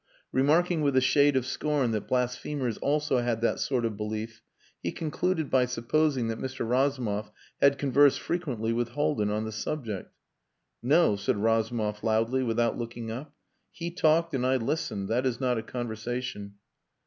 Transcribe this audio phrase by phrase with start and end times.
[0.31, 4.41] Remarking with a shade of scorn that blasphemers also had that sort of belief,
[4.81, 6.67] he concluded by supposing that Mr.
[6.67, 7.29] Razumov
[7.61, 10.11] had conversed frequently with Haldin on the subject.
[10.81, 13.35] "No," said Razumov loudly, without looking up.
[13.69, 15.07] "He talked and I listened.
[15.09, 16.55] That is not a conversation."